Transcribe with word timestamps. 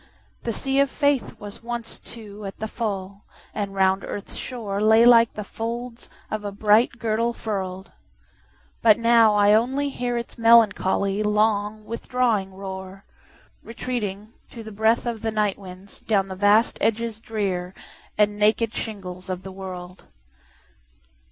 The 0.41 0.51
sea 0.51 0.79
of 0.79 0.89
faithWas 0.89 1.61
once, 1.61 1.99
too, 1.99 2.43
at 2.47 2.57
the 2.57 2.67
full, 2.67 3.21
and 3.53 3.75
round 3.75 4.03
earth's 4.03 4.35
shoreLay 4.35 5.05
like 5.05 5.31
the 5.35 5.43
folds 5.43 6.09
of 6.31 6.43
a 6.43 6.51
bright 6.51 6.97
girdle 6.97 7.33
furl'd. 7.33 7.91
But 8.81 8.97
now 8.97 9.35
I 9.35 9.53
only 9.53 9.91
hearIts 9.91 10.39
melancholy, 10.39 11.21
long, 11.21 11.85
withdrawing 11.85 12.51
roar, 12.51 13.05
Retreating, 13.61 14.33
to 14.49 14.63
the 14.63 14.71
breathOf 14.71 15.21
the 15.21 15.29
night 15.29 15.59
winds, 15.59 15.99
down 15.99 16.29
the 16.29 16.35
vast 16.35 16.79
edges 16.81 17.19
drearAnd 17.21 17.73
naked 18.27 18.73
shingles 18.73 19.29
of 19.29 19.43
the 19.43 19.51
world. 19.51 20.05